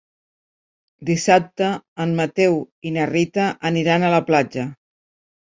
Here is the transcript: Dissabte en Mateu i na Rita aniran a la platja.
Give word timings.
Dissabte 1.09 1.67
en 2.05 2.15
Mateu 2.21 2.57
i 2.91 2.95
na 2.97 3.05
Rita 3.11 3.47
aniran 3.71 4.09
a 4.09 4.13
la 4.17 4.25
platja. 4.33 4.67